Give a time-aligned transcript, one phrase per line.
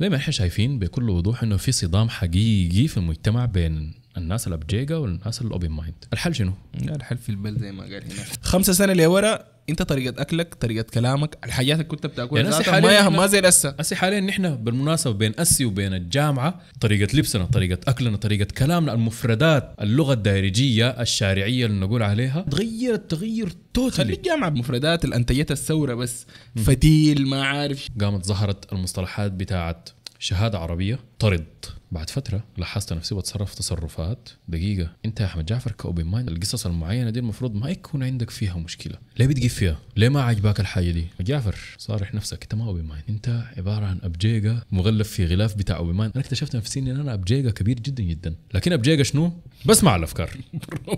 [0.00, 4.96] زي ما إحنا شايفين بكل وضوح انه في صدام حقيقي في المجتمع بين الناس الابجيجا
[4.96, 8.24] والناس ال open mind الحل شنو؟ الحل في البل زي ما قال هنا.
[8.42, 9.38] خمسة سنة لورا
[9.70, 13.74] انت طريقة اكلك طريقة كلامك الحاجات اللي كنت بتاكلها يعني ما إحنا- ما زي الاسا
[13.80, 19.74] هسه حاليا نحن بالمناسبة بين أسي وبين الجامعة طريقة لبسنا طريقة أكلنا طريقة كلامنا المفردات
[19.80, 26.26] اللغة الدارجيه الشارعية اللي نقول عليها تغيرت تغير كلي totally الجامعة بمفردات الانتجت الثورة بس.
[26.56, 27.88] فتيل ما عارف.
[28.00, 29.88] قامت ظهرت المصطلحات بتاعت
[30.18, 31.44] شهادة عربية طرد.
[31.92, 34.92] بعد فترة لاحظت نفسي بتصرف تصرفات دقيقة.
[35.04, 38.56] أنت يا أحمد جعفر ك open mind القصص المعينة دي المفروض ما يكون عندك فيها
[38.56, 38.94] مشكلة.
[39.18, 43.04] ليه بتجيب فيها؟ ليه ما عجباك الحاجة دي؟ جعفر صارح نفسك أنت ما open mind.
[43.08, 46.12] أنت عبارة عن أبجيجا مغلف في غلاف بتاع open mind.
[46.14, 48.34] أنا اكتشفت نفسي إن أنا أبجيجا كبير جدا جدا.
[48.54, 49.32] لكن أبجيجا شنو؟
[49.66, 50.30] بسمع الأفكار.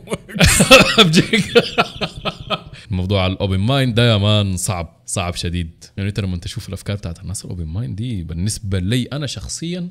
[0.98, 1.62] أبجيجا
[2.91, 5.84] الموضوع على ال open mind ده يا man صعب صعب شديد.
[5.96, 9.88] يعني أنت لما تشوف الأفكار بتاعت الناس ال open mind دي بالنسبة لي أنا شخصيا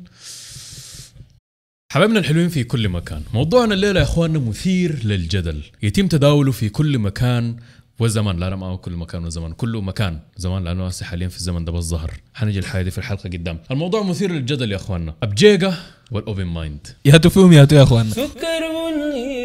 [1.98, 3.22] حبايبنا الحلوين في كل مكان.
[3.34, 5.62] موضوعنا الليلة يا إخواننا مثير للجدل.
[5.84, 7.56] يتم تداوله في كل مكان
[8.00, 8.40] وزمان.
[8.40, 9.52] لا لا ما هو كل مكان وزمان.
[9.52, 12.98] كله مكان زمان لأنه هسه حاليا في الزمن ده بس ظهر حنجي الحاجة دي في
[12.98, 13.60] الحلقة قدام.
[13.72, 15.14] الموضوع مثير للجدل يا إخواننا.
[15.24, 15.74] ابجيجا
[16.12, 16.88] وال open mind.
[17.06, 18.12] يا فيهم يا يا إخواننا.
[18.12, 19.38] سكر بني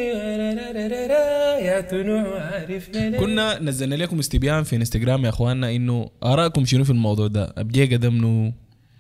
[1.66, 7.26] يا تنوع كنا نزلنا لكم استبيان في انستغرام يا إخواننا إنه آرائكم شنو في الموضوع
[7.26, 8.52] ده؟ ابجيجا ده منو؟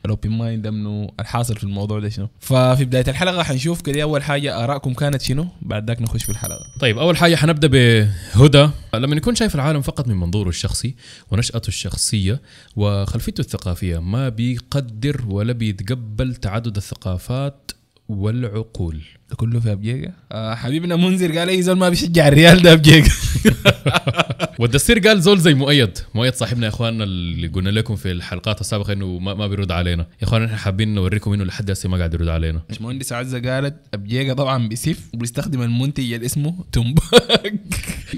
[0.04, 4.22] ال open mind منو الحاصل في الموضوع ده شنو؟ ففي بداية الحلقة حنشوف كده أول
[4.22, 6.64] حاجة آرائكم كانت شنو بعد ذاك نخش في الحلقة.
[6.80, 8.68] طيب أول حاجة حنبدأ بهدى.
[8.94, 10.94] لما يكون شايف العالم فقط من منظوره الشخصي
[11.30, 12.42] ونشأته الشخصية
[12.76, 17.72] وخلفيته الثقافية ما بيقدر ولا بيتقبل تعدد الثقافات
[18.08, 19.02] والعقول.
[19.32, 23.10] ده كله في ابجيجا آه حبيبنا منذر قال أي زول ما بيشجع الريال ده ابجيجا
[24.58, 25.98] والدستير قال زول زي مؤيد.
[26.14, 30.02] مؤيد صاحبنا يا إخواننا اللي قلنا لكم في الحلقات السابقة إنه ما, ما بيرد علينا.
[30.02, 32.60] يا إخواننا إحنا حابين نوريكم إنه لحد هسه ما قاعد يرد علينا.
[32.80, 37.54] مهندس عزة قالت ابجيجا طبعا بيسف وبيستخدم المنتج اللي اسمه تمباك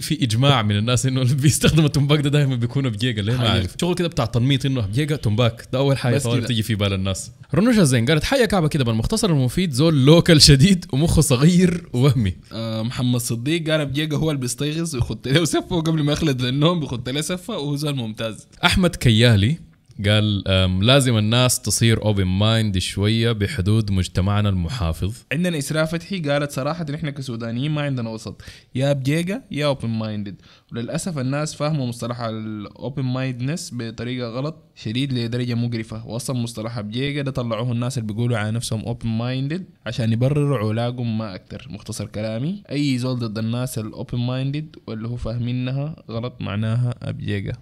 [0.01, 3.49] في إجماع من الناس إنه اللي بيستخدم التمباك ده دائما بيكون بجيجا ليه ما.
[3.49, 3.75] عارف.
[3.81, 6.47] شغل كده بتاع تنميط إنه بجيجا تمباك ده أول حاجة بس طوال كده.
[6.47, 7.31] تيجي في بال الناس.
[7.55, 12.35] رنوشة زين قالت حيا كعبة كده بالمختصر المفيد زول local شديد ومخه صغير ووهمي.
[12.53, 16.81] آه محمد صديق قال ابجيجا هو اللي بيستيقظ ويخط له سفه وقبل ما يخلد للنوم
[16.81, 18.47] بيخط له سفه وهو زول ممتاز.
[18.65, 19.59] أحمد كيالي
[20.07, 20.43] قال
[20.87, 25.15] لازم الناس تصير open mind شوية بحدود مجتمعنا المحافظ.
[25.33, 28.43] عندنا إسراء فتحي قالت صراحة نحن كسودانيين ما عندنا وسط.
[28.75, 35.13] يا بجيجا يا open minded وللأسف الناس فاهمه مصطلح ال open mindedness بطريقة غلط شديد
[35.13, 36.07] لدرجة مقرفة.
[36.07, 41.19] واصلا مصطلح بجيجا ده طلعوه الناس اللي بيقولوا على نفسهم open minded عشان يبرروا علاقهم
[41.19, 41.67] ما أكتر.
[41.71, 47.53] مختصر كلامي أي زول ضد الناس ال open minded واللي هو فاهمينها غلط معناها ابجيجا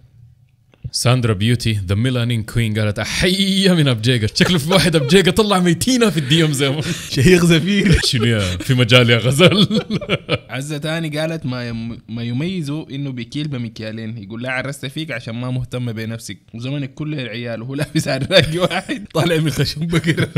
[0.95, 6.11] ساندرا beauty the melanin queen قالت احيه من ابجيجا شكله في واحد ابجيجا طلع ميتينة
[6.11, 6.81] في ال DM زي
[7.15, 7.99] شهيق زفير.
[8.05, 9.81] شنو يا؟ في مجال يا غزال
[10.51, 11.99] عزة تاني قالت ما يم...
[12.09, 14.19] ما يميزه إنه بكيل بمكيالين.
[14.19, 16.39] يقول لا عرست فيك عشان ما مهتمة بنفسك.
[16.55, 19.07] وزمنك كله العيال وهو لابس عراقي واحد.
[19.15, 20.29] طالع من خشم بقرة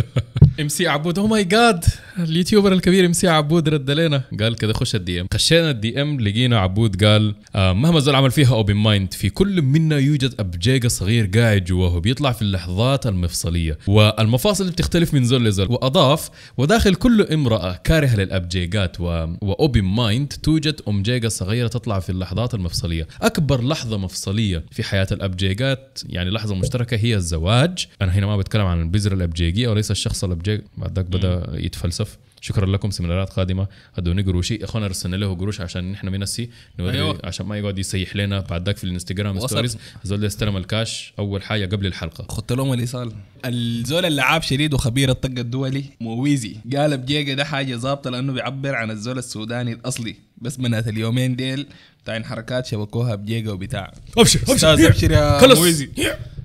[0.61, 1.85] MC عبود oh my God
[2.19, 4.23] ال YouTuber الكبير MC عبود رد علينا.
[4.41, 8.31] قال كده خش ال DM خشينا ال DM لقينا عبود قال آه مهما زول عمل
[8.31, 13.79] فيها open mind في كل منا يوجد ابجيجا صغير قاعد جواه بيطلع في اللحظات المفصلية.
[13.87, 15.67] والمفاصل بتختلف من زول لزول.
[15.71, 19.05] وأضاف وداخل كل امرأة كارهة للابجيجات و...
[19.41, 23.07] و open mind توجد امجيجا صغيرة تطلع في اللحظات المفصلية.
[23.23, 27.87] أكبر لحظة مفصلية في حياة الابجيجات يعني لحظة مشتركة هي الزواج.
[28.03, 32.19] أنا هنا ما بتكلم عن البذره الابجيجيه وليس الشخص الابجيج بعد ذاك بدأ يتفلسف.
[32.45, 33.67] شكرا لكم سيمينارات قادمة.
[33.99, 36.27] ادوني قروشي اخونا رسلنا له قروش عشان نحن
[36.79, 37.19] نوري أيوة.
[37.25, 39.47] عشان ما يقعد يسيح لنا بعد ذاك في الإنستغرام.
[39.47, 42.27] stories ده استلم الكاش أول حاجة قبل الحلقة.
[42.29, 43.13] خدت لهم الإيصال.
[43.45, 46.57] الزول اللعاب شديد وخبير الطق الدولي مويزي.
[46.77, 50.17] قال بجيجا ده حاجة ظابطة لأنه بيعبر عن الزول السوداني الأصلي.
[50.39, 51.67] بس بنات اليومين ديل
[52.03, 53.93] بتاعين حركات شبكوها بجيجا وبتاع.
[54.19, 55.55] أبشر أستاذ أبشر يا.
[55.55, 55.91] مويزي.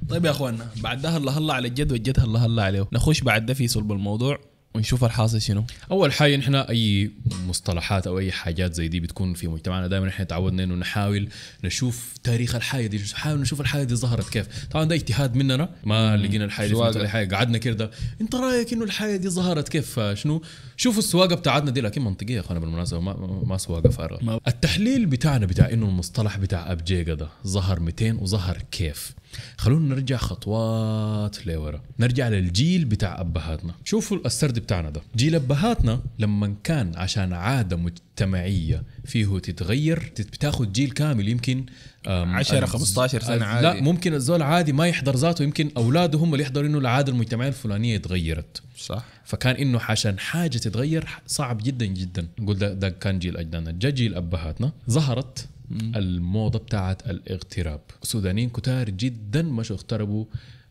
[0.10, 2.88] طيب يا اخوانا بعد ده الله الله على الجد والجد الله الله عليه.
[2.94, 4.40] نخش بعد ده في صلب الموضوع.
[4.76, 5.64] ونشوف الحاصل شنو.
[5.92, 7.12] أول حاجة نحن أي
[7.48, 11.30] مصطلحات أو أي حاجات زي دي بتكون في مجتمعنا دائما نحن تعودنا إنه نحاول
[11.64, 14.66] نشوف تاريخ الحاجة دي نحاول نشوف الحاجة دي ظهرت كيف.
[14.72, 17.92] طبعا ده اجتهاد مننا ما لقينا الحاجة دي الحاجة قعدنا كده.
[18.22, 20.42] أنت رأيك إنه الحاجة دي ظهرت كيف؟ شنو
[20.78, 24.42] شوفوا السواقة بتاعتنا دي لكن منطقية يا اخوانا بالمناسبة ما, ما- سواقة فارغة.
[24.48, 29.14] التحليل بتاعنا بتاع إنه المصطلح بتاع ابجيجا ده ظهر 200 وظهر كيف؟
[29.58, 31.82] خلونا نرجع خطوات لورا.
[32.00, 33.74] نرجع للجيل بتاع أبهاتنا.
[33.86, 35.02] شوفوا السرد بتاعنا ده.
[35.16, 41.66] جيل أبهاتنا لما كان عشان عادة مجتمعية فيه تتغير تت- بتاخد جيل كامل يمكن
[42.08, 43.68] أم، 10 الز- 15 سنة الز- عادي.
[43.68, 47.48] لا ممكن الزول عادي ما يحضر ذاته يمكن أولاده هم اللي يحضروا إنه العادة المجتمعية
[47.50, 49.06] الفلانية اتغيرت صح.
[49.26, 52.28] فكان إنه عشان حاجة تتغير صعب جدا جدا.
[52.40, 53.72] نقول ده, ده كان جيل أجدادنا.
[53.72, 54.72] جا جيل أبهاتنا.
[54.90, 57.82] ظهرت الموضة بتاعت الاغتراب.
[58.04, 60.26] السودانيين كتار جدا مش اغتربوا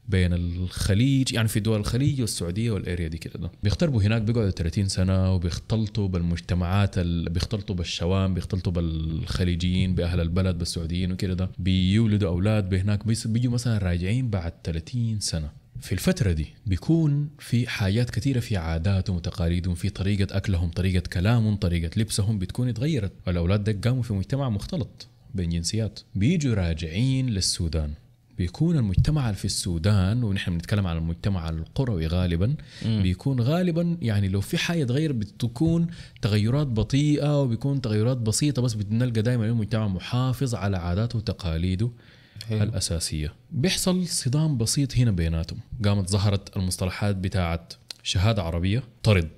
[0.09, 3.39] بين الخليج يعني في دول الخليج والسعودية وال area دي كده.
[3.39, 3.51] ده.
[3.63, 7.29] بيغتربوا هناك بيقعدوا 30 سنة وبيختلطوا بالمجتمعات ال...
[7.31, 11.35] بيختلطوا بالشوام بيختلطوا بالخليجيين بأهل البلد بالسعوديين وكده.
[11.35, 15.51] ده بيولدوا أولاد بهناك بيجوا مثلا راجعين بعد 30 سنة.
[15.81, 21.57] في الفترة دي بيكون في حاجات كثيرة في عاداتهم وتقاليدهم في طريقة أكلهم طريقة كلامهم
[21.57, 23.13] طريقة لبسهم بتكون اتغيرت.
[23.29, 26.01] الأولاد دك قاموا في مجتمع مختلط بين جنسيات.
[26.15, 27.93] بيجوا راجعين للسودان.
[28.39, 32.55] بيكون المجتمع في السودان ونحن بنتكلم عن المجتمع القروي غالبا
[32.85, 35.87] بيكون غالبا يعني لو في حاجة تغير بتكون
[36.23, 41.91] تغيرات بطيئة وبيكون تغيرات بسيطة بس بنلقى دائما المجتمع محافظ على عاداته وتقاليده.
[42.49, 42.63] حلو.
[42.63, 43.33] الأساسية.
[43.51, 45.59] بيحصل صدام بسيط هنا بيناتهم.
[45.85, 47.73] قامت ظهرت المصطلحات بتاعت
[48.03, 49.29] شهادة عربية طرد.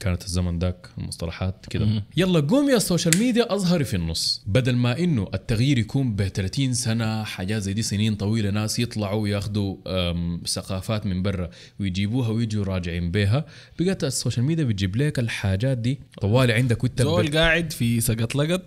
[0.00, 2.04] كانت الزمن ذاك المصطلحات كده.
[2.16, 4.42] يلا قوم يا ال social media أظهري في النص.
[4.46, 9.28] بدل ما إنه التغيير يكون ب 30 سنة حاجات زي دي سنين طويلة ناس يطلعوا
[9.28, 11.50] ياخذوا أم، ثقافات من برا
[11.80, 13.44] ويجيبوها ويجوا راجعين بيها
[13.78, 16.00] بقت ال social media بتجيب لك الحاجات دي.
[16.20, 18.62] طوالي عندك وانت زول قاعد في سقط لقط.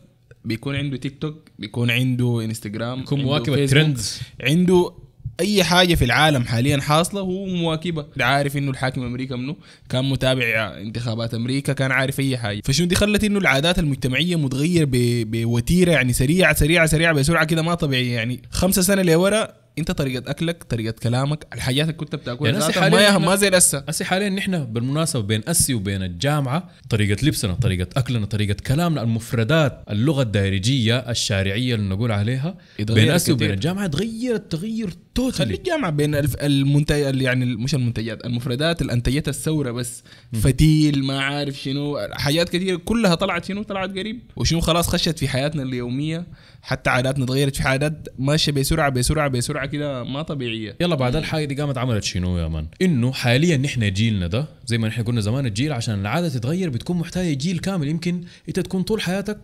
[0.45, 4.21] بيكون عنده تيك توك بيكون عنده انستغرام يكون عنده مواكب ال trends.
[4.44, 4.94] عنده
[5.40, 9.56] أي حاجة في العالم حاليا حاصلة هو مواكبها ده عارف إنه الحاكم أمريكا منه
[9.90, 10.44] كان متابع
[10.81, 12.62] انتخابات أمريكا كان عارف أي حاجة.
[12.66, 17.62] فشنو دي خلت إنه العادات المجتمعية متغير ب- بوتيرة يعني سريعة سريعة سريعة بسرعة كده
[17.62, 18.16] ما طبيعية.
[18.16, 23.25] يعني خمسة سنة لورا انت طريقة اكلك طريقة كلامك الحاجات اللي كنت بتاكلها يعني ما
[23.25, 28.25] ما زي الاسا هسه حاليا نحن بالمناسبة بين أسي وبين الجامعة طريقة لبسنا طريقة أكلنا
[28.25, 33.51] طريقة كلامنا المفردات اللغة الدارجيه الشارعية اللي نقول عليها اتغيرت بين أسي وبين.
[33.51, 39.29] الجامعة تغيرت تغير خلي توتالي الجامعة بين الف- المنتج يعني مش المنتجات المفردات اللي انتجتها
[39.29, 40.03] الثورة بس.
[40.33, 44.19] فتيل ما عارف شنو حاجات كثيرة كلها طلعت شنو؟ طلعت قريب.
[44.35, 46.25] وشنو خلاص خشت في حياتنا اليومية.
[46.65, 50.75] حتى عاداتنا تغيرت في عادات ماشية بسرعة بسرعة بسرعة كده ما طبيعية.
[50.81, 54.77] يلا بعد الحاجة دي قامت عملت شنو يا مان؟ إنه حاليا نحن جيلنا ده زي
[54.77, 57.88] ما نحن قلنا زمان الجيل عشان العادة تتغير بتكون محتاجة جيل كامل.
[57.88, 59.38] يمكن إنت تكون طول حياتك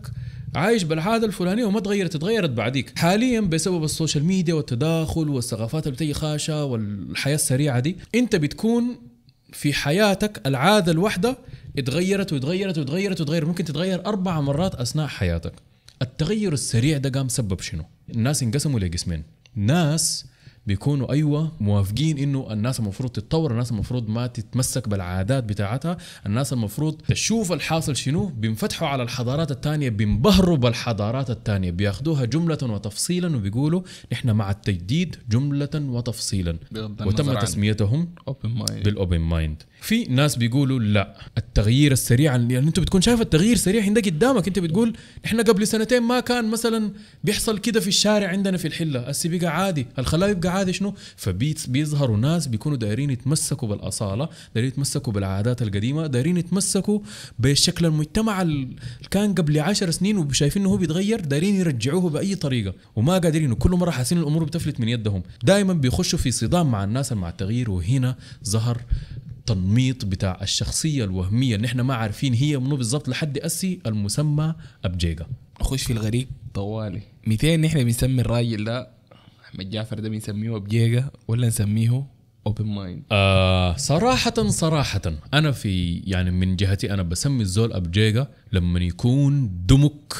[0.56, 3.00] عايش بالعادة الفلانية وما تغيرت تغيرت بعديك.
[3.00, 9.00] حاليا بسبب ال social media والتداخل والثقافات اللي بتجي خاشة والحياة السريعة دي إنت بتكون
[9.54, 11.38] في حياتك العادة الواحدة
[11.78, 15.54] اتغيرت وتغيرت وتغيرت وتغيرت ممكن تتغير أربع مرات أثناء حياتك.
[16.02, 19.24] التغير السريع ده قام سبب شنو؟ الناس انقسموا لقسمين.
[19.56, 20.26] ناس
[20.70, 27.02] بيكونوا أيوه موافقين إنه الناس المفروض تتطور الناس المفروض ما تتمسك بالعادات بتاعتها الناس المفروض
[27.02, 33.82] تشوف الحاصل شنو بينفتحوا على الحضارات التانية بينبهروا بالحضارات التانية بياخدوها جملة وتفصيلا وبيقولوا
[34.12, 36.58] نحن مع التجديد جملة وتفصيلا.
[37.06, 38.10] وتم تسميتهم
[38.84, 43.84] بال open mind في ناس بيقولوا لا التغيير السريع يعني أنت بتكون شايف التغيير سريع
[43.84, 44.94] عندك قدامك أنت بتقول
[45.26, 46.92] إحنا قبل سنتين ما كان مثلا
[47.24, 52.18] بيحصل كده في الشارع عندنا في الحلة هسه بقى عادي الخلاه يبقى عادي شنو؟ فبيظهروا
[52.18, 57.00] ناس بيكونوا دايرين يتمسكوا بالأصالة دايرين يتمسكوا بالعادات القديمة دايرين يتمسكوا
[57.40, 58.76] بشكل المجتمع اللي
[59.12, 62.74] كان قبل عشر سنين وشايفين إنه هو بيتغير دايرين يرجعوه بأي طريقة.
[62.96, 65.24] وما قادرين وكل مرة حاسين الأمور بتفلت من يدهم.
[65.44, 68.16] دائما بيخشوا في صدام مع الناس مع التغيير وهنا
[68.46, 68.82] ظهر
[69.46, 74.56] تنميط بتاع الشخصية الوهمية اللي إحنا ما عارفين هي منو بالضبط لحد أسي المسمى
[74.86, 75.26] ابجيجا
[75.62, 77.02] نخش في الغريب طوالي.
[77.28, 78.99] 200 نحن بنسمي الراجل ده
[79.50, 82.06] احمد جعفر ده بنسميه بجيجا ولا نسميه
[82.48, 85.02] open mind آه صراحة صراحة
[85.34, 90.14] أنا في يعني من جهتي أنا بسمي الزول أبجيجا لما يكون دمك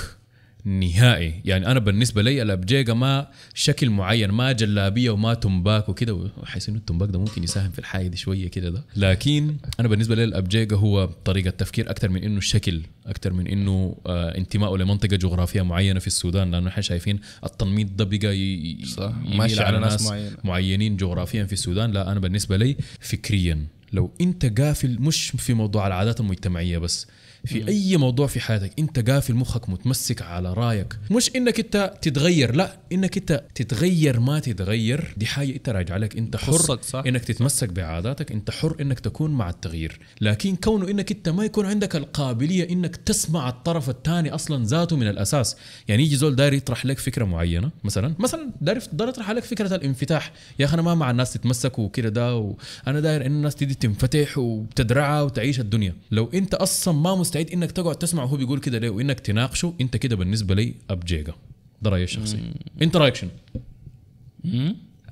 [0.66, 1.34] نهائي.
[1.46, 6.78] يعني أنا بالنسبة لي الأبجيجا ما شكل معين ما جلابية وما تمباك وكده حيث إنه
[6.78, 8.84] التمباك ده ممكن يساهم في الحاجة دي شوية كده ده.
[8.96, 13.98] لكن أنا بالنسبة لي الأبجيجا هو طريقة تفكير أكثر من إنه الشكل أكثر من إنه
[14.08, 19.64] آه انتمائه لمنطقة جغرافية معينة في السودان لأنه إحنا شايفين التنميط ده بقى صح، ماشي
[19.64, 20.38] على ناس ناس معينة.
[20.44, 21.92] معينين جغرافيا في السودان.
[21.92, 27.08] لا أنا بالنسبة لي فكريا لو أنت قافل مش في موضوع العادات المجتمعية بس
[27.46, 31.00] في أي موضوع في حياتك أنت قافل مخك متمسك على رأيك.
[31.12, 35.14] مش إنك أنت تتغير لا إنك أنت تتغير ما تتغير.
[35.18, 36.18] دي حاجة أنت راجع لك.
[36.18, 37.04] أنت حر صح.
[37.08, 40.00] إنك تتمسك بعاداتك أنت حر إنك تكون مع التغيير.
[40.22, 45.08] لكن كونه إنك أنت ما يكون عندك القابلية إنك تسمع الطرف الثاني أصلا ذاته من
[45.08, 45.56] الأساس.
[45.88, 49.76] يعني يجي زول داير يطرح لك فكرة معينة مثلا مثلا داير داير يطرح لك فكرة
[49.76, 50.32] الانفتاح.
[50.60, 54.38] يا أخي أنا ما مع الناس تتمسك وكده ده وأنا داير إن الناس تيجي تنفتح
[54.38, 55.96] وتدرعها وتعيش الدنيا.
[56.12, 59.74] لو أنت أصلا ما مستعد إنك تقعد تسمع وهو بيقول كده ليه؟ وإنك تناقشه.
[59.82, 61.34] إنت كده بالنسبة لي ابجيجا
[61.82, 62.40] ده رأيي الشخصي.
[62.82, 63.30] إنت رأيك شنو؟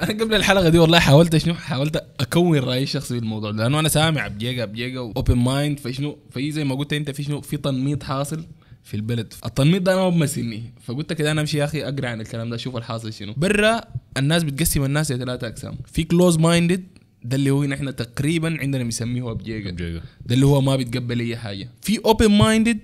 [0.01, 3.79] أنا قبل الحلقة دي والله حاولت شنو؟ حاولت أكون رأيي الشخصي في الموضوع ده لأنه
[3.79, 7.41] أنا سامع بجيجا بجيجا و open mind فشنو في زي ما قلت أنت في شنو؟
[7.41, 8.45] في تنميط حاصل
[8.83, 9.33] في البلد.
[9.45, 12.55] التنميط ده أنا ما بمثلني فقلت كده أنا أمشي يا أخي أقرأ عن الكلام ده
[12.55, 13.33] أشوف الحاصل شنو.
[13.37, 13.81] برا
[14.17, 15.77] الناس بتقسم الناس لثلاثة أقسام.
[15.93, 16.83] في close minded
[17.23, 21.69] ده اللي هو نحن تقريبا عندنا بنسميه ابجيجا ده اللي هو ما بيتقبل أي حاجة.
[21.81, 22.79] في open minded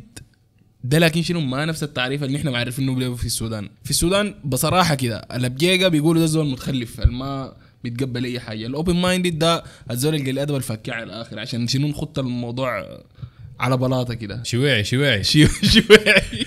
[0.83, 3.69] ده لكن شنو؟ ما نفس التعريف اللي إحنا معرفينه في السودان.
[3.83, 8.65] في السودان بصراحة كده الابجيجا بيقولوا ده الزول متخلف ما بيتقبل أي حاجة.
[8.65, 12.99] ال open minded ده الزول القال أدب الفاكيها على الآخر عشان شنو؟ نخط الموضوع
[13.59, 14.43] على بلاطة كده.
[14.43, 15.23] شويعي شويعي.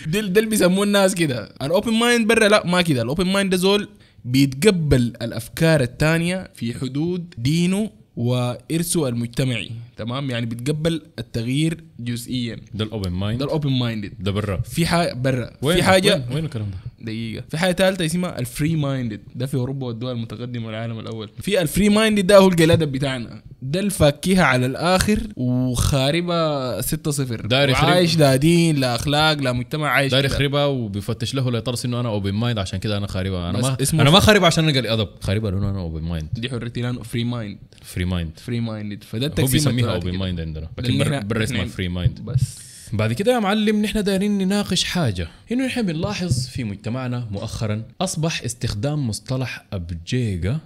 [0.06, 1.54] ده ده اللي بيسموه الناس كده.
[1.62, 3.02] ال open mind برا لا ما كده.
[3.02, 3.88] ال open mind ده زول
[4.26, 9.70] بيتقبل الأفكار الثانية في حدود دينه وإرثه المجتمعي.
[9.96, 12.60] تمام؟ يعني بيتقبل التغيير جزئيا.
[12.74, 14.56] ده ال open ده mind ال open minded ده برا.
[14.60, 15.50] في حاجة برا.
[15.62, 17.44] في حاجة وين, وين الكلام ده؟ دقيقة.
[17.48, 21.30] في حاجة ثالثة اسمها ال free minded ده في أوروبا والدول المتقدمة والعالم الأول.
[21.40, 23.42] في ال free minded ده هو القال أدب بتاعنا.
[23.62, 29.88] ده الفاكيها على الآخر وخاربة 6 0 داير عايش لا دين لا أخلاق لا مجتمع
[29.88, 30.34] عايش داير كده.
[30.34, 34.02] يخربها وبيفتش له ليطرس إنه أنا open mind عشان كده أنا خاربها أنا ما اسمه
[34.02, 35.08] أنا ما خاربها عشان أنا قال أدب.
[35.20, 39.22] خاربها لأنه أنا open mind دي حريتي لأنه free mind free mind free minded فده
[39.26, 40.18] هو التقسيم بيسميها الثلاثي open.
[40.18, 40.98] mind عندنا لكن
[41.28, 42.58] برا اسمها إحنا- free mind بس.
[42.92, 45.28] بعد كده يا معلم نحن دايرين نناقش حاجة.
[45.52, 50.58] إنه نحن بنلاحظ في مجتمعنا مؤخرا أصبح استخدام مصطلح أبجيجا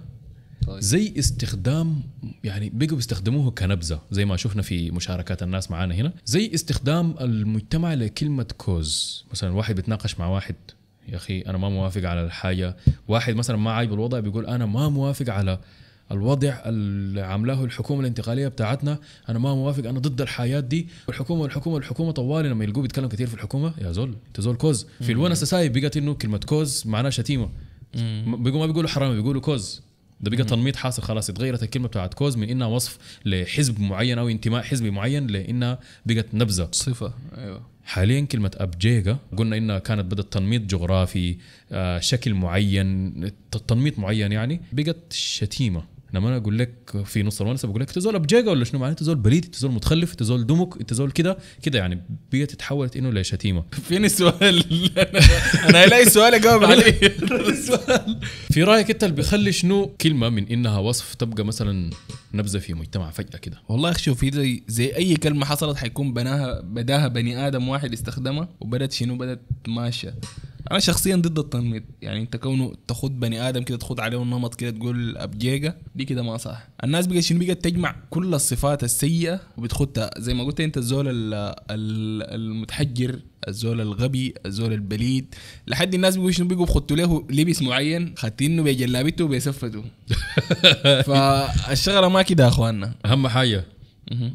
[0.67, 0.79] طيب.
[0.79, 2.03] زي استخدام
[2.43, 6.13] يعني بقوا بيستخدموه كنبذة زي ما شفنا في مشاركات الناس معانا هنا.
[6.25, 10.55] زي استخدام المجتمع لكلمة كوز مثلا واحد بيتناقش مع واحد
[11.09, 12.77] يا أخي أنا ما موافق على الحاجة.
[13.07, 15.59] واحد مثلا ما عاجبه الوضع بيقول أنا ما موافق على
[16.11, 18.99] الوضع اللي عاملاه الحكومة الانتقالية بتاعتنا
[19.29, 20.87] أنا ما موافق أنا ضد الحياة دي.
[21.07, 24.87] والحكومة والحكومة والحكومة طوالي لما يلقوه بيتكلم كثير في الحكومة يا زول أنت زول كوز.
[25.01, 27.49] في الونس ساي بقت إنه كلمة كوز معناها شتيمة.
[28.25, 29.81] بيقولوا ما بيقولوا حرام بيقولوا كوز.
[30.21, 34.29] ده بقى تنميط حاصل خلاص اتغيرت الكلمة بتاعت كوز من إنها وصف لحزب معين أو
[34.29, 36.69] انتماء حزبي معين لإنها بقت نبذة.
[36.71, 37.61] صفة أيوه.
[37.83, 41.37] حاليا كلمة أبجيجا قلنا إنها كانت بدأت تنميط جغرافي
[41.71, 43.13] آه، شكل معين
[43.67, 45.83] تنميط معين يعني بقت شتيمة.
[46.13, 48.91] لما أنا أقول لك في نص المناسبه بقول لك انت زول ابجيجا ولا شنو؟ معناه
[48.91, 52.01] انت زول بليد انت زول متخلف انت زول دمك انت زول كده كده يعني
[52.31, 53.63] بقت تحولت إنه لشتيمة.
[53.87, 54.63] فين السؤال
[55.69, 57.01] أنا الاقي السؤال أجاوب عليه.
[57.49, 58.19] السؤال
[58.51, 61.89] في رأيك أنت اللي بيخلي شنو كلمة من إنها وصف تبقى مثلا
[62.33, 66.61] نبذة في مجتمع فجأة كده؟ والله شوف هي زي زي أي كلمة حصلت حيكون بناها
[66.61, 70.13] بداها بني آدم واحد استخدمها وبدت شنو؟ بدت ماشية.
[70.71, 71.83] أنا شخصيا ضد التنميط.
[72.01, 76.21] يعني أنت كونه تاخد بني آدم كده تاخد عليه النمط كده تقول ابجيجا دي كده
[76.23, 76.67] ما صح.
[76.83, 80.11] الناس بقت شنو؟ بقت تجمع كل الصفات السيئة وبتخدها.
[80.17, 81.33] زي ما قلت أنت الزول ال-
[81.71, 85.35] ال- المتحجر الزول الغبي الزول البليد.
[85.67, 89.83] لحد الناس بيقولوا شنو؟ بيقوا بخدوا له لبس معين خاتينه بجلابته وبيسفته
[91.07, 92.93] فالشغلة ما كده يا أخواننا.
[93.05, 93.63] أهم حاجة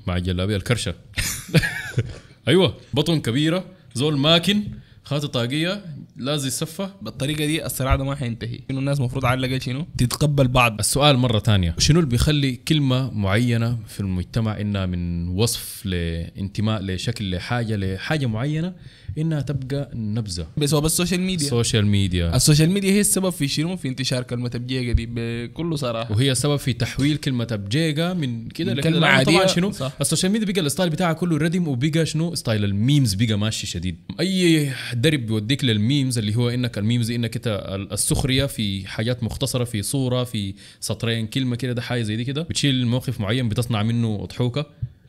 [0.07, 0.95] مع الجلابيه الكرشة.
[2.49, 3.65] أيوه بطن كبيرة
[3.95, 4.63] زول ماكن
[5.07, 5.85] خاطي طاقية
[6.17, 6.89] لازم يصفى.
[7.03, 8.61] بالطريقة دي الصراع ده ما حينتهي.
[8.71, 10.79] انه الناس المفروض على الأقل شنو؟ تتقبل بعض.
[10.79, 17.31] السؤال مرة تانية شنو اللي بيخلي كلمة معينة في المجتمع إنها من وصف لانتماء لشكل
[17.31, 18.75] لحاجة لحاجة معينة؟
[19.19, 21.47] إنها تبقى نبذة بس هو بس ال social media.
[21.47, 22.37] ال social media.
[22.37, 26.13] ال social media هي السبب في شنو؟ في انتشار كلمة ابجيجا دي بكل صراحة.
[26.13, 29.93] وهي السبب في تحويل كلمة أبجيجا من كده كلمة لأنه طبعا شنو؟ صح.
[30.01, 33.39] ال social media بقى ال style بتاعها كله ردم وبقى شنو؟ style ال memes بقى
[33.39, 33.97] ماشي شديد.
[34.21, 38.87] أي درب بيوديك لل memes اللي هو إنك ال memes دي إنك أنت السخرية في
[38.89, 42.43] حاجات مختصرة في صورة في سطرين كلمة كده ده حاجة زي دي كده.
[42.43, 44.67] بتشيل موقف معين بتصنع منه أضحوكة.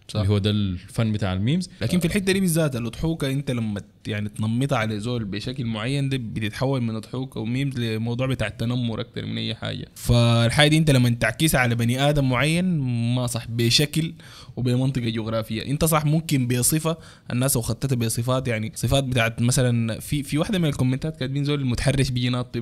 [0.07, 0.19] صح.
[0.19, 1.69] اللي هو ده الفن بتاع ال memes.
[1.81, 6.17] لكن في الحتة دي بالذات الأضحوكة أنت لما يعني تنمطها على زول بشكل معين ده
[6.17, 9.85] بتتحول من أضحوكة و memes لموضوع بتاع التنمر أكتر من أي حاجة.
[9.95, 12.79] فالحاجة دي أنت لما تعكسها على بني آدم معين
[13.15, 14.13] ما صح بشكل
[14.55, 15.65] وبمنطقة جغرافية.
[15.65, 16.97] أنت صح ممكن بصفة
[17.31, 21.59] الناس لو خدتها بصفات يعني صفات بتاعت مثلا في في واحدة من الكومنتات كاتبين زول
[21.61, 22.61] المتحرش بيجي ناطي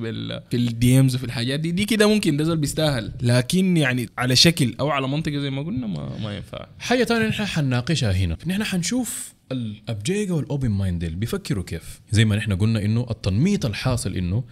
[0.50, 1.70] في ال DMs وفي الحاجات دي.
[1.70, 3.12] دي كده ممكن ده زول بيستاهل.
[3.22, 6.66] لكن يعني على شكل أو على منطقة زي ما قلنا ما, ما ينفع.
[6.78, 8.36] حاجة تانية نحن حنناقشها هنا.
[8.46, 12.00] نحن حنشوف الابجيقا وال open mind ديل بيفكروا كيف.
[12.10, 14.44] زي ما نحن قلنا إنه التنميط الحاصل إنه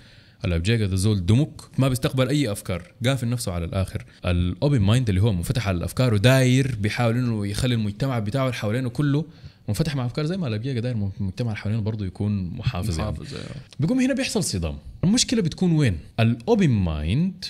[0.44, 4.04] الابجيقا ده زول دمك ما بيستقبل أي أفكار قافل نفسه على الآخر.
[4.24, 8.54] ال open mind اللي هو منفتح على الأفكار وداير بيحاول إنه يخلي المجتمع بتاعه اللي
[8.54, 9.24] حوالينه كله
[9.68, 13.10] منفتح مع أفكار زي ما الابجيقا داير المجتمع اللي حوالينه برضه يكون محافظ, يعني.
[13.10, 13.46] محافظ أيوة.
[13.80, 14.78] بيقوم هنا بيحصل صدام.
[15.04, 17.44] المشكلة بتكون وين؟ ال open mind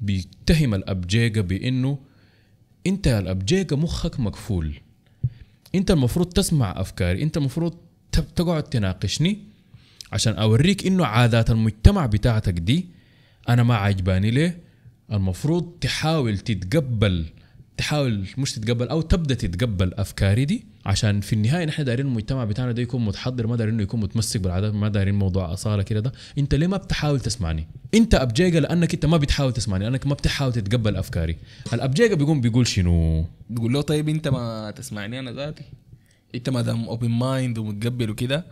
[0.00, 1.98] بيتهم الابجيقا بإنه
[2.86, 4.74] انت يا الابجيقا مخك مقفول.
[5.74, 7.74] انت المفروض تسمع افكاري انت المفروض
[8.36, 9.38] تقعد تناقشني
[10.12, 12.86] عشان اوريك انه عادات المجتمع بتاعتك دي
[13.48, 14.58] أنا ما عجباني ليه؟
[15.12, 17.24] المفروض تحاول تتقبل
[17.78, 22.72] تحاول مش تتقبل أو تبدأ تتقبل أفكاري دي عشان في النهاية نحن دايرين المجتمع بتاعنا
[22.72, 26.12] ده يكون متحضر ما دايرين إنه يكون متمسك بالعادات ما دايرين موضوع اصاله كده ده.
[26.38, 30.52] أنت ليه ما بتحاول تسمعني؟ أنت ابجيقا لأنك أنت ما بتحاول تسمعني لأنك ما بتحاول
[30.52, 31.36] تتقبل أفكاري.
[31.72, 33.24] الابجيقا بيقوم بيقول شنو؟
[33.56, 35.64] تقول له طيب أنت ما تسمعني أنا ذاتي.
[36.34, 38.44] أنت ما دام open mind ومتقبل وكده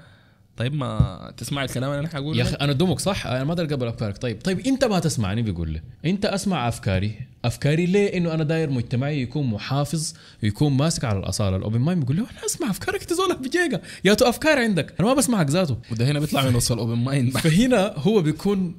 [0.56, 3.64] طيب ما تسمع الكلام اللي أنا حقوله يا أخي أنا دمك صح؟ أنا ما أقدر
[3.64, 4.18] اقبل أفكارك.
[4.18, 5.82] طيب طيب أنت ما تسمعني بيقول لي.
[6.04, 7.14] أنت أسمع أفكاري.
[7.44, 11.56] أفكاري ليه؟ إنه أنا داير مجتمعي يكون محافظ ويكون ماسك على الأصالة.
[11.56, 14.94] ال open mind بيقول له أنا أسمع أفكارك أنت زول ابجيقا ياتو أفكار عندك.
[15.00, 15.78] أنا ما بسمعك ذاته.
[15.92, 17.38] وده هنا بيطلع من وسط ال open mind.
[17.38, 18.76] فهنا هو بيكون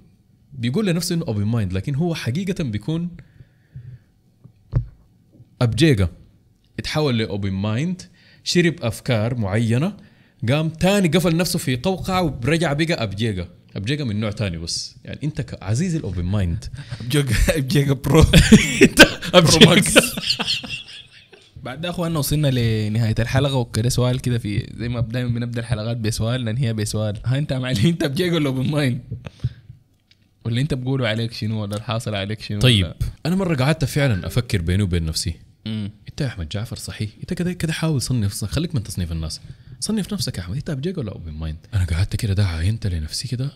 [0.53, 3.09] بيقول لنفسه إنه open mind لكن هو حقيقة بيكون
[5.61, 6.09] ابجيقا
[6.79, 8.01] اتحول ل open mind.
[8.43, 9.97] شرب أفكار معينة.
[10.49, 15.19] قام تاني قفل نفسه في قوقعة ورجع بقى ابجيقا ابجيجا من نوع تاني بس يعني
[15.23, 16.65] أنت كعزيز الأوبن مايند.
[17.09, 18.25] جيجا جيجا برو.
[18.81, 19.01] أنت
[19.33, 20.01] ابجيجا
[21.63, 23.55] بعد ده اخواننا وصلنا لنهاية الحلقة.
[23.55, 27.17] وكده سؤال كده في زي ما دايما بنبدأ الحلقات بسؤال ننهيها بسؤال.
[27.25, 29.01] ها أنت معلي أنت بجيجا ولا أوبن مايند؟
[30.45, 34.27] ولا أنت بقولوا عليك شنو؟ ولا الحاصل عليك شنو؟ طيب ولا- أنا مرة قعدت فعلا
[34.27, 35.33] أفكر بيني وبين نفسي.
[35.65, 35.91] مم.
[36.09, 37.09] إنت يا احمد جعفر صحيح.
[37.19, 39.41] إنت كده كده حاول صنف خليك من تصنيف الناس.
[39.79, 40.55] صنف نفسك يا أحمد.
[40.55, 43.51] انت ابجيقا ولا open mind أنا قعدت كده ده عاينت لنفسي كده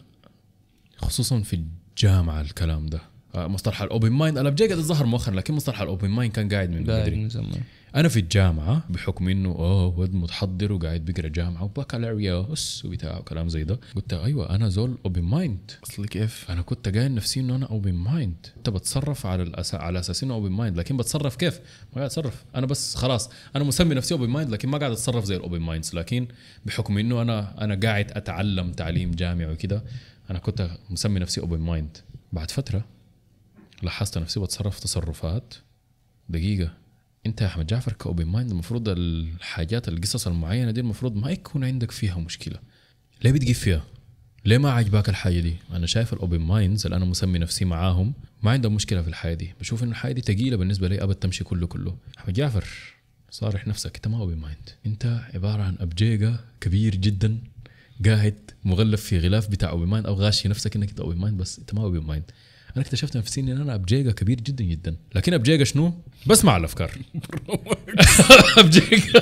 [0.97, 1.63] خصوصا في
[1.95, 3.01] الجامعة الكلام ده.
[3.35, 6.69] مصطلح ال open mind الابجيقا ده ظهر مؤخرا لكن مصطلح ال open mind كان قاعد
[6.69, 7.15] من قاعد بدري.
[7.15, 7.61] من زمان.
[7.95, 13.63] أنا في الجامعة بحكم إنه اوه ولد متحضر وقاعد بيقرا جامعة وبكالوريوس وبتاع وكلام زي
[13.63, 13.79] ده.
[13.95, 17.93] قلت أيوه أنا زول open mind أصلي كيف؟ أنا كنت قايل نفسي إنه أنا open
[17.93, 19.75] mind أنت بتصرف على الأس...
[19.75, 21.59] على أساس إنه open mind لكن بتصرف كيف؟
[21.89, 22.43] ما قاعد أتصرف.
[22.55, 25.59] أنا بس خلاص أنا مسمي نفسي open mind لكن ما قاعد أتصرف زي ال open
[25.59, 26.27] minds لكن
[26.65, 29.83] بحكم إنه أنا أنا قاعد أتعلم تعليم جامعي وكده
[30.29, 31.97] أنا كنت مسمي نفسي open mind
[32.33, 32.85] بعد فترة
[33.83, 35.53] لاحظت نفسي بتصرف تصرفات
[36.29, 36.73] دقيقة
[37.25, 41.63] انت يا أحمد جعفر ك open mind المفروض الحاجات القصص المعينة دي المفروض ما يكون
[41.63, 42.59] عندك فيها مشكلة
[43.23, 43.83] ليه بتجيب فيها؟
[44.45, 48.13] ليه ما عجباك الحاجة دي؟ أنا شايف ال open minds اللي أنا مسمي نفسي معاهم
[48.43, 51.43] ما عندهم مشكلة في الحاجة دي، بشوف انه الحاجة دي ثقيله بالنسبة لي أبد تمشي
[51.43, 51.97] كله كله.
[52.17, 52.67] أحمد جعفر
[53.29, 57.37] صارح نفسك أنت ما open mind، أنت عبارة عن ابجيقا كبير جدا
[58.05, 61.59] قاعد مغلف في غلاف بتاع open mind أو غاشي نفسك إنك أنت open mind بس
[61.59, 62.31] أنت ما open mind.
[62.75, 65.93] أنا اكتشفت نفسي ان أنا ابجيقا كبير جدا جدا، لكن ابجيقا شنو؟
[66.27, 66.91] بسمع الأفكار.
[68.57, 69.21] ابجيقا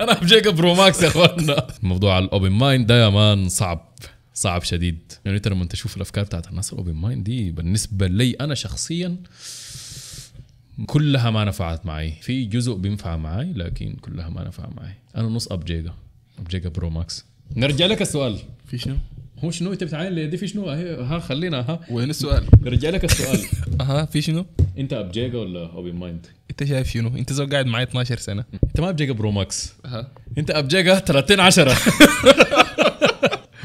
[0.00, 3.92] أنا ابجيقا pro max يا اخوانا موضوع ال open mind ده يا man صعب
[4.34, 5.12] صعب شديد.
[5.24, 9.16] يعني انت لما تشوف الأفكار بتاعت الناس ال open mind دي بالنسبة لي أنا شخصيا
[10.86, 12.12] كلها ما نفعت معي.
[12.22, 14.94] في جزء بينفع معي لكن كلها ما نفع معي.
[15.16, 15.92] أنا نص ابجيقا
[16.38, 17.24] ابجيقا pro max.
[17.56, 18.38] نرجع لك السؤال.
[18.66, 18.96] في شنو؟
[19.44, 21.80] هو شنو انت بتعاين لي؟ دي في شنو؟ هي- ها خلينا ها.
[21.90, 23.38] وين السؤال؟ نرجع لك السؤال.
[23.80, 24.46] أها في شنو؟
[24.78, 28.44] انت ابجيقا ولا open mind انت شايف شنو؟ انت زول قاعد معي 12 سنة.
[28.64, 29.74] انت ما ابجيقا pro max.
[29.84, 30.10] أها.
[30.38, 31.76] انت ابجيجا 30 10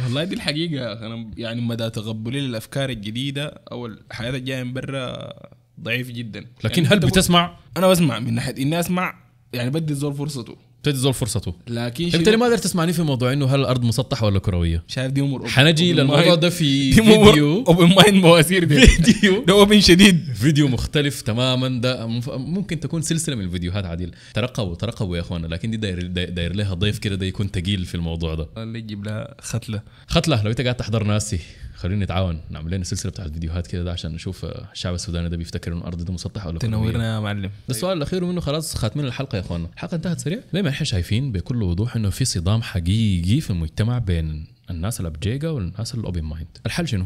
[0.04, 0.94] والله دي الحقيقة.
[0.94, 5.34] أنا يعني مدى تقبلي للأفكار الجديدة أو الحياة الجاية من برا
[5.82, 6.46] ضعيف جدا.
[6.64, 9.16] لكن يعني هل بتسمع؟ أنا بسمع من ناحية إني أسمع
[9.54, 10.58] يعني بدي الزول فرصته.
[10.84, 13.84] تدي زول فرصته لكن انت شنو؟ ليه ما قدرت تسمعني في موضوع إنه هل الأرض
[13.84, 17.63] مسطحة ولا كروية؟ شايف دي أمور حنجي للموضوع ده في فيديو.
[17.67, 18.88] أوبن مايند مواسير دي.
[18.88, 19.44] فيديو.
[19.48, 20.26] ده أوبن شديد.
[20.36, 21.67] فيديو مختلف تماما.
[21.82, 26.30] ده ممكن تكون سلسلة من الفيديوهات عادل ترقبوا ترقبوا يا اخوانا لكن دي داير داير
[26.30, 28.48] داير لها ضيف كده ده يكون تقيل في الموضوع ده.
[28.58, 29.82] اللي يجيب لها ختلة.
[30.08, 31.39] ختلة لو أنت قاعد تحضر ناسي.
[31.82, 35.38] خلينا نتعاون نعمل لنا سلسلة بتاعت فيديوهات كده ده عشان نشوف آه، الشعب السوداني ده
[35.38, 37.41] بيفتكر إنه الأرض ده مسطحة ولا تنورنا يا معلم.
[37.41, 40.39] ده السؤال الأخير منه خلاص خاتمين الحلقة يا اخوانا الحلقة انتهت سريع.
[40.54, 45.50] زي ما إحنا شايفين بكل وضوح إنه في صدام حقيقي في المجتمع بين الناس الابجيقا
[45.50, 47.06] والناس ال open mind الحل شنو؟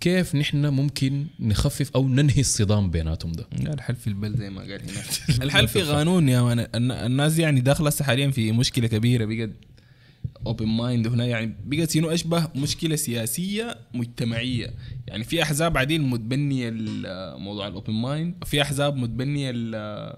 [0.00, 4.70] كيف نحن ممكن نخفف أو ننهي الصدام بيناتهم ده؟ الحل في البل زي ما قال
[4.82, 5.02] هنا.
[5.44, 9.54] الحل في قانون يا man الن- الناس دي يعني داخلة حاليا في مشكلة كبيرة بجد.
[10.46, 14.74] open mind هنا يعني بقت شنو أشبه مشكلة سياسية مجتمعية.
[15.06, 16.70] يعني في أحزاب عديل متبنية
[17.38, 19.50] موضوع ال open mind في أحزاب متبنية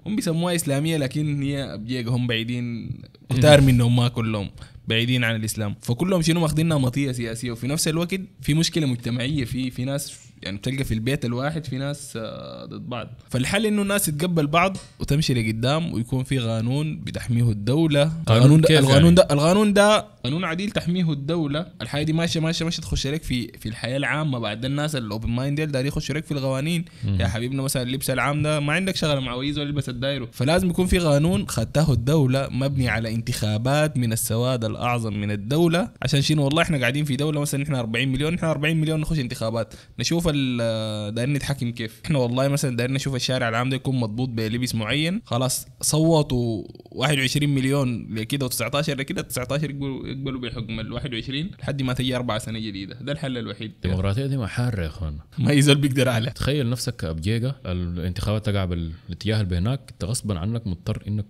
[0.05, 2.89] هم بيسموها إسلامية لكن هي بجيجا هم بعيدين
[3.29, 4.49] كتار منهم ما كلهم
[4.87, 5.75] بعيدين عن الإسلام.
[5.81, 7.51] فكلهم شنو ماخذينها مطيه سياسية.
[7.51, 11.77] وفي نفس الوقت في مشكلة مجتمعية في في ناس يعني بتلقى في البيت الواحد في
[11.77, 13.07] ناس آه، ضد بعض.
[13.29, 18.11] فالحل إنه الناس تتقبل بعض وتمشي لقدام ويكون في قانون بتحميه الدولة.
[18.25, 21.65] قانون القانون ده القانون يعني؟ ده القانون ده قانون عديل تحميه الدولة.
[21.81, 25.29] الحياة دي ماشيه ماشيه ماشية تخش لك في في الحياة العامة بعد الناس ال open
[25.29, 26.85] mind داري يخشوا لك في القوانين.
[27.19, 30.87] يا حبيبنا مثلا اللبس العام ده ما عندك شغله مع ولا البس الدايرو فلازم يكون
[30.87, 35.91] في قانون خدته الدولة مبني على انتخابات من السواد الأعظم من الدولة.
[36.01, 39.19] عشان شنو؟ والله إحنا قاعدين في دولة مثلا إحنا 40 مليون إحنا 40 مليون نخش
[39.19, 39.73] انتخابات.
[39.99, 42.01] نشوف ال- دايرين نتحكم كيف.
[42.05, 45.21] إحنا والله مثلا دايرين نشوف الشارع العام ده يكون مضبوط بلبس معين.
[45.25, 51.93] خلاص صوتوا 21 مليون لكده و19 لكده 19 يقبلوا يقبلوا بحكم ال 21 لحد ما
[51.93, 52.95] تجي أربع سنة جديدة.
[53.01, 53.71] ده الحل الوحيد.
[53.75, 56.29] الديمقراطيه دي ما حاره يا اخوان ما يزول بيقدر عليه.
[56.31, 61.25] تخيل نفسك كابجيجا الانتخابات تقع بالاتجاه اللي بهناك انت غصبا عنك مضطر إنك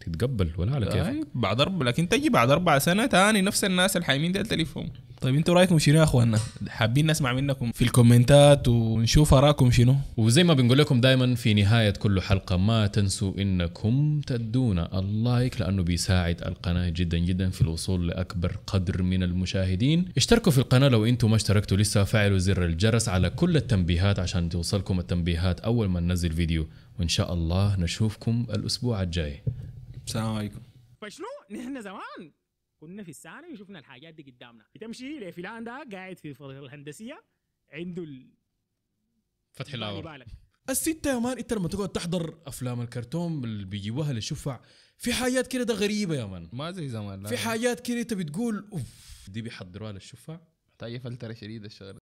[0.00, 3.96] تتقبل ولا على كيف طيب بعد أربع لكن تجي بعد أربع سنة تاني نفس الناس
[3.96, 9.34] الحايمين ديل تلفهم طيب أنتوا رأيكم شنو يا أخوانا؟ حابين نسمع منكم في الكومنتات ونشوف
[9.34, 14.98] اراكم شنو؟ وزي ما بنقول لكم دائما في نهاية كل حلقة ما تنسوا إنكم تدونا
[14.98, 20.04] ال like لأنه بيساعد القناة جدا جدا في الوصول لأكبر قدر من المشاهدين.
[20.16, 24.48] اشتركوا في القناة لو أنتم ما اشتركتوا لسه فعلوا زر الجرس على كل التنبيهات عشان
[24.48, 26.66] توصلكم التنبيهات أول ما ننزل فيديو.
[26.98, 29.42] وإن شاء الله نشوفكم الأسبوع الجاي.
[30.10, 30.62] السلام عليكم.
[31.00, 32.32] فشنو؟ نحن زمان
[32.80, 34.64] كنا في الثانوي وشفنا الحاجات دي قدامنا.
[34.74, 37.24] بتمشي لفلان ده قاعد في الهندسية
[37.72, 38.30] عنده ال...
[39.52, 40.24] فتح الاور
[40.70, 44.60] الستة يا man إنت لما تقعد تحضر أفلام الكرتون اللي بيجيبوها للشفع
[44.98, 46.48] في حاجات كده ده غريبة يا man.
[46.52, 47.28] ما زي زمان لا.
[47.28, 51.98] في حاجات كده انت بتقول أوف دي بيحضروها للشفع محتاجه فلترة شديدة الشغلة.